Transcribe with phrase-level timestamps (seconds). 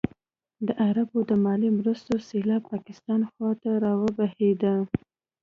[0.67, 4.75] د عربو د مالي مرستو سېلاب پاکستان خوا ته راوبهېده.